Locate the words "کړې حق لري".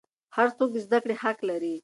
1.03-1.75